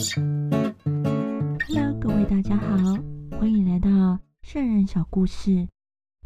[0.00, 2.94] Hello，各位大家好，
[3.38, 5.68] 欢迎来到圣人小故事。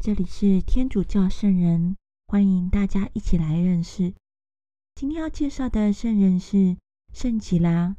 [0.01, 4.13] 这里是天主教圣人，欢迎大家一起来认识。
[4.95, 6.77] 今天要介绍的圣人是
[7.11, 7.97] 圣吉拉，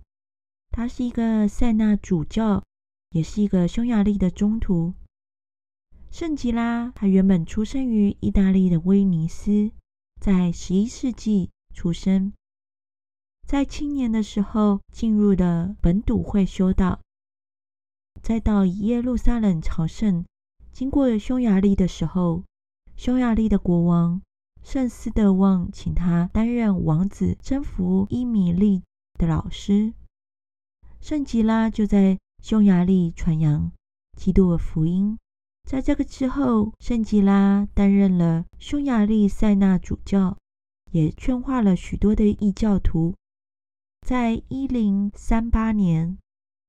[0.70, 2.64] 他是一个塞纳主教，
[3.10, 4.94] 也是一个匈牙利的宗徒。
[6.10, 9.70] 圣吉拉他原本出生于意大利的威尼斯，
[10.22, 12.32] 在十一世纪出生。
[13.46, 17.00] 在青年的时候，进入了本笃会修道，
[18.20, 20.24] 再到耶路撒冷朝圣。
[20.72, 22.42] 经过匈牙利的时候，
[22.96, 24.20] 匈牙利的国王
[24.64, 28.82] 圣斯德旺请他担任王子征服伊米利
[29.14, 29.94] 的老师。
[31.00, 33.70] 圣吉拉就在匈牙利传扬
[34.16, 35.16] 基督的福音。
[35.62, 40.36] 在这个之后，圣吉拉担任了匈牙利塞纳主教，
[40.90, 43.14] 也劝化了许多的异教徒。
[44.06, 46.16] 在一零三八年，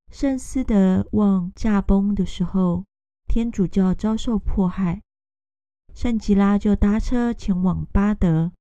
[0.10, 2.84] 圣斯德旺驾崩的时候，
[3.28, 5.04] 天主教遭受迫害，
[5.94, 8.52] 圣吉拉就搭车前往巴德，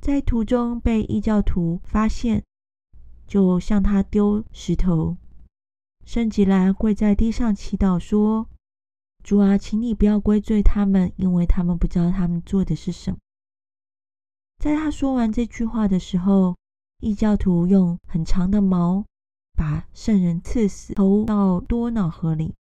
[0.00, 2.42] 在途中被异教徒发现，
[3.24, 5.16] 就向他丢石头。
[6.04, 8.48] 圣吉拉跪在地上祈祷说
[9.22, 13.18] ：“主啊，请你不要归罪他们，因为他们不知道他们做的是什么。”
[14.58, 16.56] 在他说完这句话的时候，
[17.04, 19.04] 异教徒用很长的矛
[19.52, 22.54] 把圣人刺死，投到多瑙河里。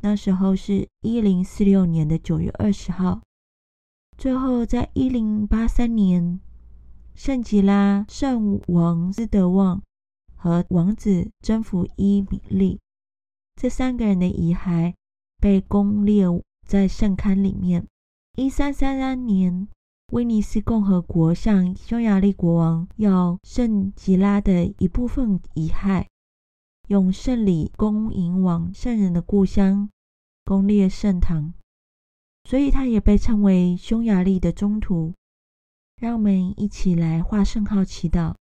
[0.00, 3.20] 那时候是一零四六年的九月二十号。
[4.18, 6.40] 最后，在一零八三年，
[7.14, 9.80] 圣吉拉圣王斯德旺
[10.34, 12.80] 和王子征服伊米利，
[13.54, 14.92] 这三个人的遗骸
[15.40, 16.24] 被攻列
[16.66, 17.86] 在圣龛里面。
[18.34, 19.68] 一三三三年。
[20.12, 26.06] 威尼斯共和国向匈牙利国王要圣吉拉的一部分遗骸，
[26.88, 29.88] 用圣礼供迎往圣人的故乡
[30.44, 31.54] 公列圣堂，
[32.44, 35.14] 所以他也被称为匈牙利的中途。
[35.96, 38.34] 让我们一起来画圣号祈祷：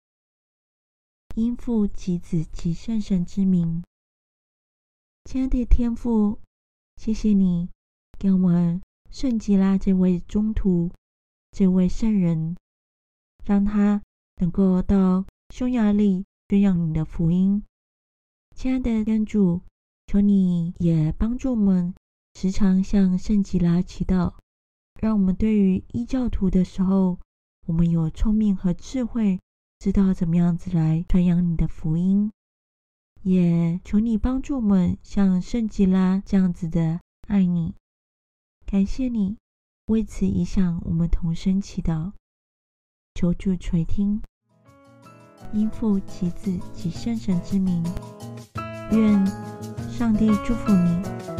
[1.34, 3.84] 因父及子及圣神之名，
[5.26, 6.38] 亲爱的天父，
[6.96, 7.68] 谢谢你
[8.18, 10.90] 给我们圣吉拉这位中途。
[11.58, 12.54] 这位圣人，
[13.44, 14.00] 让他
[14.36, 17.64] 能够到匈牙利宣扬你的福音。
[18.54, 19.62] 亲爱的天主，
[20.06, 21.92] 求你也帮助我们，
[22.34, 24.34] 时常向圣吉拉祈祷，
[25.00, 27.18] 让我们对于异教徒的时候，
[27.66, 29.40] 我们有聪明和智慧，
[29.80, 32.30] 知道怎么样子来传扬你的福音。
[33.22, 37.74] 也求你帮助我们，像圣吉拉这样子的爱你。
[38.64, 39.36] 感谢你。
[39.88, 42.12] 为此一向，我们同声祈祷，
[43.14, 44.20] 求助垂听，
[45.54, 47.82] 因父其子及圣神之名，
[48.92, 49.26] 愿
[49.88, 51.37] 上帝祝福你。